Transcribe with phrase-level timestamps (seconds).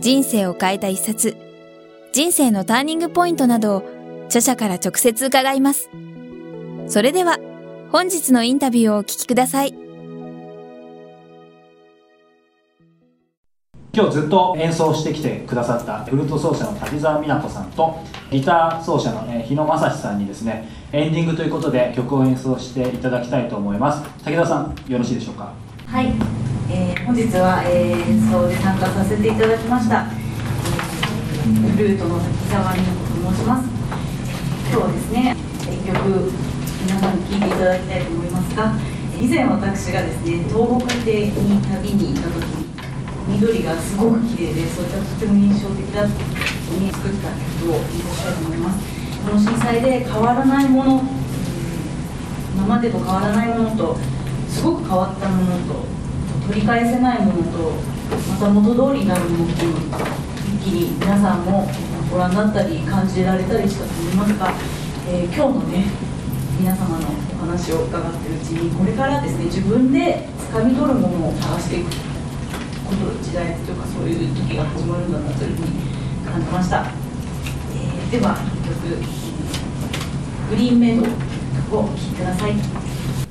[0.00, 1.36] 人生を変えた一冊、
[2.12, 3.82] 人生のターニングポイントなどを
[4.26, 5.88] 著者から直接伺います。
[6.86, 7.38] それでは、
[7.90, 9.74] 本日のインタビューをお聞きください。
[13.96, 17.96] 今日ずっと演奏してきてくださったフルート奏者の滝沢美奈子さんと
[18.28, 25.52] ギター奏者の日野正史さんにですねエンディングということで曲を演奏していただきたいと思います滝沢さんよろしいでしょうか？
[25.86, 26.12] はい
[26.74, 33.70] えー、本日は、えー、演奏で参加させていただきました、えー、ルートの滝沢美子と申します。
[34.74, 35.38] 今日はですね
[35.70, 36.34] 一曲
[36.82, 38.74] 皆さんに聴いていただきたいと思いますが
[39.22, 42.66] 以前私がですね東北でに旅に行った時に
[43.38, 46.18] 緑がすごく綺麗でそういったとても印象的だった
[46.74, 47.30] に作った
[47.62, 48.82] 曲を演奏したいと思います。
[49.22, 51.04] この震災で変わらないもの
[52.56, 53.96] 今までと変わらないものと
[54.50, 55.93] すごく変わったものと
[56.46, 57.72] 取り返せないものと
[58.30, 60.00] また元通りになるものっていうのを
[60.60, 61.66] 一気に皆さんも
[62.10, 64.52] ご覧になったり感じられたりしたと思いますが、
[65.08, 65.86] えー、今日のね
[66.60, 71.90] 皆様のお話を伺っているうちにこれからですね自分で掴み取るものを探していく
[72.84, 75.72] こと時代というかそういう時が始まるんだなというふうに
[76.24, 76.86] 感じました、
[77.72, 79.00] えー、では1曲
[80.50, 81.02] 「グリーンメイド」
[81.76, 83.23] をお聴きください。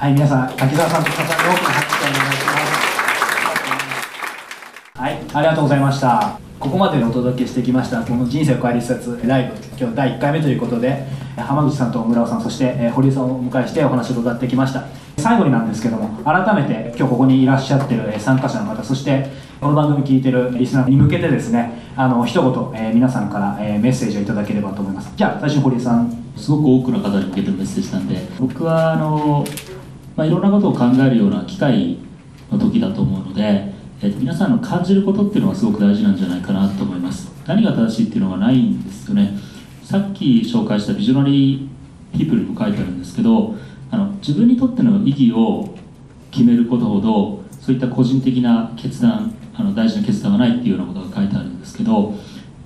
[0.00, 2.52] はい皆さん滝沢さんと笹さんに大きな拍手をお願いしま
[4.94, 4.98] す。
[4.98, 6.40] はいありがとうございました。
[6.58, 11.04] ここまでお届けしてきましたこの人生を変える一冊ライブ今日第1回目ということで
[11.36, 14.84] 浜口さんと村尾さんそして堀井さんをお迎えしてお話を伺ってきました。
[15.18, 19.26] 最後になんですけども改めて今日ここにいらっしゃってる参加者の方そして
[19.60, 25.12] この番組聞いてるリスナーに向けてですねあの一言、えー、皆さんから、えー、メッセージをいただければと思います。
[25.14, 26.30] じゃあ最初に堀井さん。
[26.40, 29.44] すごく多くの方に向けてるメッセージなんで僕はあの、
[30.20, 31.96] まあ、いろんなことを考えるような機会
[32.52, 33.72] の時だと思うので、
[34.02, 37.32] えー、皆さんの感じることっていうのはすごく大事なんじゃないかなと思います。
[37.46, 39.32] 何が正しいっていうのがないんですよね。
[39.82, 43.54] さっき紹介したビジョナリーピープルにも書いてあるんですけど
[43.90, 45.74] あの自分にとっての意義を
[46.30, 52.12] 決めることほどそういった個人的な決断あの大事な決断はないっていうようなことが書いてあるんですけど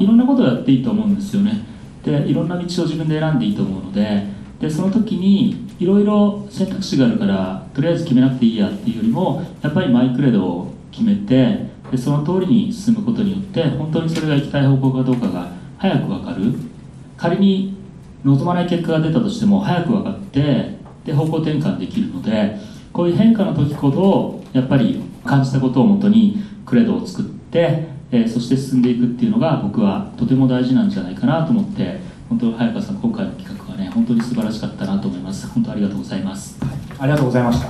[0.00, 1.64] いろんなことをやっていいと思うんですよね。
[2.04, 4.26] でいろんな道を自分で選んでいいと思うので
[4.58, 16.76] でその時にいろいろ選択肢があるからとりあえず決めなくていいやっていうよりもやっぱりマイクレードを決めてでその通りに進むことによって本当にそれが行きたい方向かどうかが早く分かる。
[17.16, 17.76] 仮に
[18.24, 22.56] 望まない結果が出たとしても早く分かってで方向転換できるので
[22.92, 33.65] こういう変化の時ほどやっぱり感じたことをもとにクレドを作って、えー、そして進んでいくっていうのが僕はとても大事なんじゃないかなと思って本当早川さん今回の企画
[33.96, 35.48] 本当に素晴らしかったなと思います。
[35.48, 36.58] 本当ありがとうございます。
[36.98, 37.68] ありがとうございました。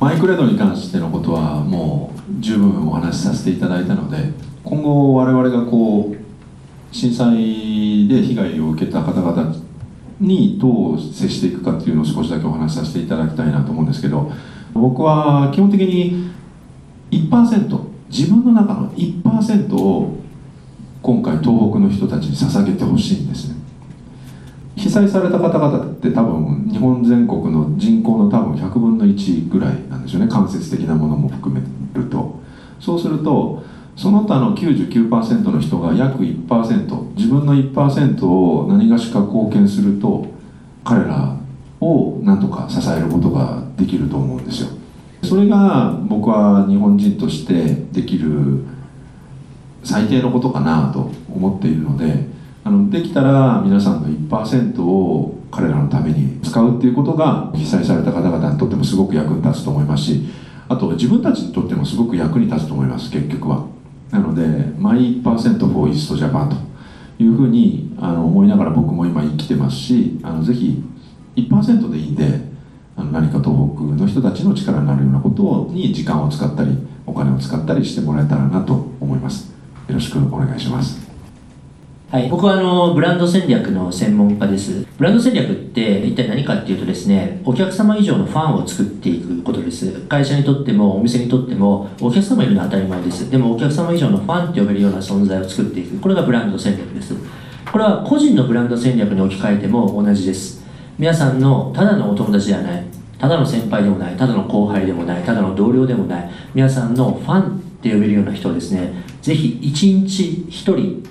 [0.00, 4.30] マイクレドに関してのことはもう十分お話しさせていただいたので
[4.64, 9.54] 今後我々がこう震災で被害を受けた方々
[10.18, 14.32] にどう接していくかっていうのを少しだけお話しさせていただきたいなと思うんですけど
[14.72, 16.32] 僕は基本的に
[17.10, 20.16] 1%自分の中の1%を
[21.02, 23.59] 今回東北の人たちに捧げてほしいんですね
[24.80, 30.26] 被災された方々って多分日本全国の人口の多分100分の1ぐらいなんですよね。
[30.26, 31.60] 間接的なものも含め
[31.94, 32.40] ると。
[32.80, 33.62] そうすると
[33.94, 40.26] その他の99%の人が約1%自分の1%を何がしか貢献すると
[40.82, 41.36] 彼ら
[41.82, 44.70] を何とか支えることができると思うんですよ。
[45.22, 48.64] それが僕は日本人としてできる
[49.84, 60.26] 最低のことかなと思っているのであのできたら皆さんの1%を彼らのために使うっていうことが被災された方々にとってもすごく役に立つと思いますし
[60.68, 63.66] あと自分たちにとってもすごく役に立つと思います結局は。
[64.10, 64.42] なので
[64.78, 66.56] マイ1% for East Japan と
[67.22, 70.82] いうふうにあの思いながら僕も今生きてますしあのぜひ
[71.36, 72.40] 1%でいいんで
[72.96, 79.52] 何か東北の人たちの力になるようなことに時間を使ったりお金を使ったりしてもらえたらなと思います。
[79.88, 81.09] よろしくお願いします。
[82.10, 84.84] はい、僕はあのブランド戦略の専門家です。
[84.98, 89.92] ブランド戦略って一体何かっていうとですね、お客様以上のファンを作っていくことです。
[90.08, 93.30] 会社にとってもお店にとってもお客様いるのは当たり前です。
[93.30, 96.00] でもお客様以上のファンって呼べるような存在を作っていく。
[96.00, 97.14] これがブランド戦略です。
[97.70, 100.64] これは個人のブランド戦略に置き換えても同じです。
[100.98, 102.84] 皆さんのただのお友達ではない。
[103.20, 111.04] ただの先輩でもないただの後輩でもないただの同僚でもない皆さんのファンって呼べるような人をですねぜひ一日一人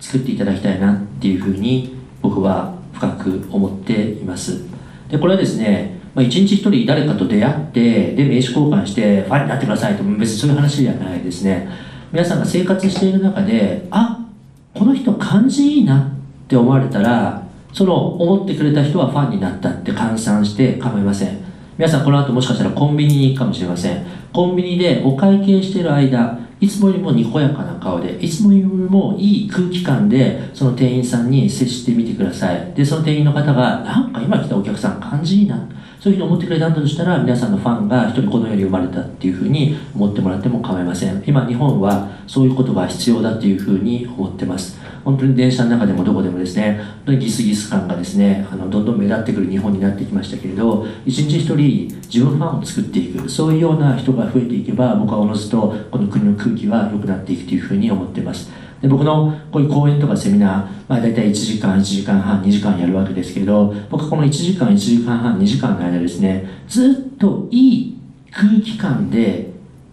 [0.00, 4.64] 作っていただきたいなっていうふうに僕は深く思っています。
[5.08, 11.68] でこれはですねまあ、一日一人誰かと出会ってで名刺交換してファンになってくださいと別にそういう話じゃないですね。
[12.10, 14.26] 皆さんが生活している中であ
[14.74, 21.38] この人感じいいなって思われたらその思ってくれた人はファンになったって換算して構いません。
[21.76, 24.04] 皆さんこの後もしかしたらコンビニに行くかもしれません。
[24.32, 32.72] コンビニでお会計している間いつもよりもにこやかな顔でいつもよりもいい空気感でその店員さんに接してみてください。
[32.74, 35.68] でその店員の方がなんか今来たお客さん感じいいな。
[36.00, 41.22] そういうふうに思ってくれたんだとしたら皆さんのファンが一人この世に生まれたっていうふうに思ってもらっても構いません。
[41.26, 44.78] 今日本はそういうことが必要だというふうに思ってます。
[45.04, 58.50] 本当に電車の中でもどこでもですね本当にギスギス感がですねあのどんどん目立ってくる日本になってきましたけれど一日一人自分ファンを作っていくそういうような人が増えていけば僕はおのずとこの国の空気は良くなっていくというふうに思ってます。
[58.80, 60.48] で僕のこういう講演とかセミナー、
[60.88, 67.98] まあ、大体1時間1時間半2時間やるわけですけれど僕はこの1時間1時間半2時間の間ですねずっといい
[68.30, 69.48] 空気感で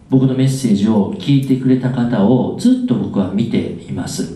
[0.08, 4.34] 僕のメッセージを聞いてくれた方をずっと僕は見ています。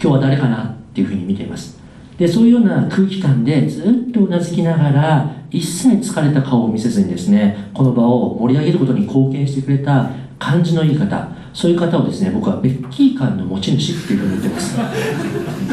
[0.00, 1.80] 今日は誰かなっていうふうに見ています。
[2.18, 11.28] でそういうような空気感でずっとうなずきながら一切疲れた顔を見せずにですねこの場を盛り上げることに貢献してくれた感じのいい方。
[11.52, 14.76] そういう方をですね僕はベッキー感の持ち主っていうふうに言ってます。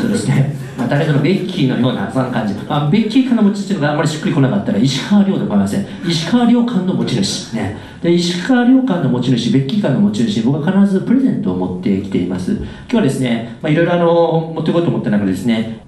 [0.02, 2.54] そうですね、まあ、誰かのベッキーのようなそんな感じ。
[2.68, 5.88] あベッキー感の持ち主のがあんまりしっくりこなかったら石川遼でございません。
[6.06, 7.54] 石川遼感の持ち主。
[7.54, 7.78] ね。
[8.02, 12.54] で石川遼感の持ち主ベッキー感の持ち主僕は必ずプレゼントを持ってきています。
[12.54, 15.80] 今日はですねまあいろいろあの持ってこうと思った中でですね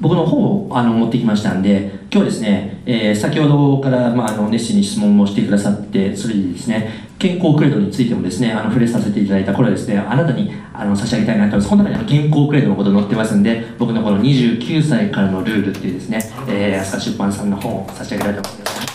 [0.00, 9.52] 僕の本をあの持ってきましたんで今日はですね、えー先ほどから、まあ、あの熱心に質問もしてくださってそれでですね健康クレードについてもですねあの触れさせていただいた。
[9.54, 11.70] 頃はですねあなたにあの差し上げたいなと思います。
[11.70, 18.91] この中にあの健康クレードのこと載ってますんで僕のこの29歳からのルールっていうですね、えー、飛鳥出版さんの本を差し上げたいと思います。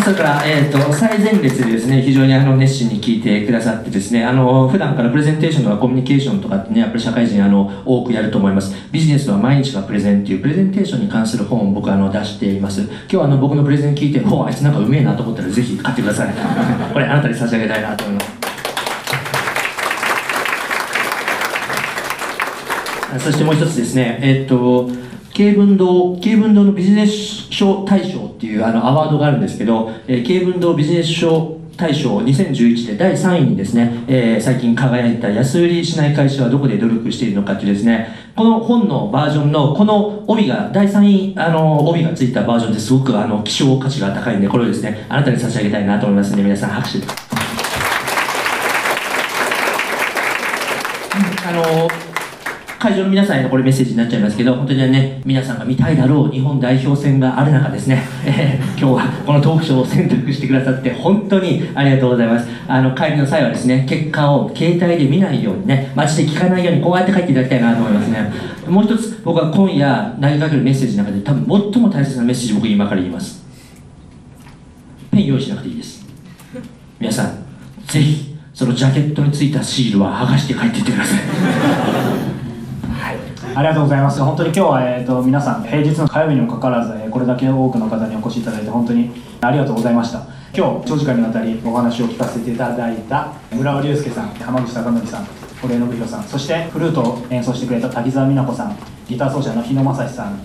[0.00, 8.74] それから、えー、と最前列でですね非常にあの熱心に聞いてくださってですねあの普段からプレゼンテーションとかコミュニケーションとかってねやっぱり社会人あの多くやると思います。
[8.90, 12.80] ビジネスは毎日がプレゼンっていうプレゼンテーションに関する本を僕はあの出しています。
[12.80, 16.32] 今日はあの僕のプレゼン聞いてあいつなんかうめえなと思ったらぜひ買ってください。
[16.92, 18.32] これあなたに差し上げたいなと思います。
[23.18, 24.88] そしてもう一つですね、えっと、
[25.32, 47.06] 経文堂、経文堂のビジネス書大賞っていうあのアワードがあるんですけど、えー、経文堂ビジネス書大賞2011で第3位にですね、えー最近輝いた安売りしない会社はどこで努力しているのかっていうですね、この本のバージョンのこの帯が、第3位あの帯がついたバージョンってすごくあの希少価値が高いんで、これをですね、あなたに差し上げたいなと思いますので、皆さん拍手で。
[51.44, 52.11] あの
[52.82, 62.48] 会場の皆さんへのこれメッセージになっちゃいますけど、本当にね、皆さんが見たいだろう日本代表戦がある中ですね、え ー今日はこのトークショーを選択してくださって、本当にありがとうございます。
[62.66, 68.32] あの、帰りの際はですね、結果を携帯で見ないようにね、街で聞かないようにこうやって帰っていただきたいなと思いますね。
[68.68, 73.44] もう一つ、僕は今夜投げかけるメッセージの中で、多分最も大切なメッセージ僕今から言います。
[75.12, 76.04] ペン用意しなくていいです。
[76.98, 77.30] 皆さん、
[77.86, 82.31] ぜひ、そのジャケットについたシールは剥がして帰っていってください。
[83.54, 84.20] ありがとうございます。
[84.20, 89.10] 本当に今日は、えー、と皆さん、平日の火曜日にもかかわらず、えこれだけ多くの方にお越しいただいて、本当に
[89.42, 90.22] ありがとうございました。
[90.56, 95.26] 今日、長時間にわたりお話を聞かせていただいた村尾隆介さん、浜口貴則さん、
[95.60, 100.40] 堀江信弘さん、そしてフルートを演奏してくれた滝沢美奈子さん、ギター奏者の日野正史さん、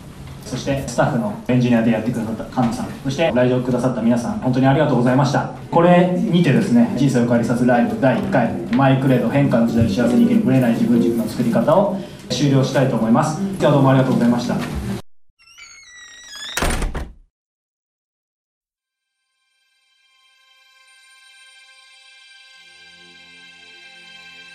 [0.45, 5.53] そしてスタッフのエンジニアでやってくださった菅野さん、そして来場くださった皆さん、本当にありがとうございました。
[5.71, 11.97] これにてですね、人生を変わりさすライブ第1回、マイクレード変化の時代に幸せに生きるぶれない自分軸の作り方を
[12.29, 13.41] 終了したいと思います。
[13.41, 14.55] 今日はどうもありがとうございました。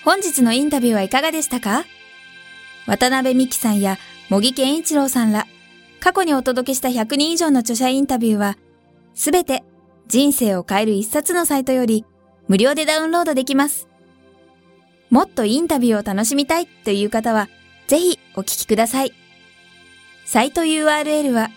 [0.05, 1.85] 本日のインタビューはいかがでしたか？
[2.87, 3.99] 渡辺美希さんや
[4.29, 5.47] 茂木健一郎さんら、
[6.00, 8.59] 過去にお届けした100人以上の著者インタビューは、
[9.14, 9.62] すべて
[10.09, 12.05] 人生を変える一冊のサイトより
[12.49, 13.88] 無料でダウンロードできます。
[15.09, 17.49] もっとインタビューを楽しみたいという方は、
[17.87, 19.12] ぜひお聞きください。
[20.25, 21.51] サイト URL は、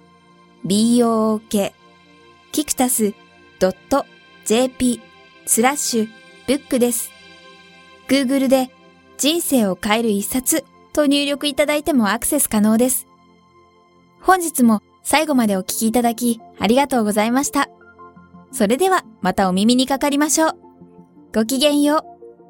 [0.67, 1.73] book
[2.53, 3.15] キクタス
[4.45, 5.01] .jp
[5.47, 6.09] スラッシュ
[6.47, 7.11] ブックです。
[8.09, 8.71] Google で
[9.19, 13.07] 人生を変える一冊と入力いただいてもアクセス可能です。
[14.21, 17.69] 本日も最後までお聞きいただきありがとうございました。
[18.53, 20.55] それではまたお耳にかかりましょう。
[21.35, 22.05] ごきげんよ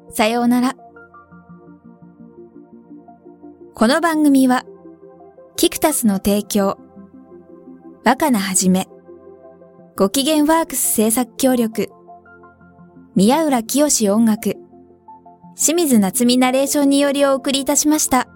[0.09, 0.13] う。
[0.13, 0.75] さようなら。
[3.73, 4.65] この番組は、
[5.55, 6.77] キクタスの提供、
[8.03, 8.87] 若菜はじめ、
[9.95, 11.89] ご機嫌ワークス制作協力、
[13.15, 14.55] 宮浦清志音楽、
[15.55, 18.27] 清水夏美ナレーションによりお送りいたしました。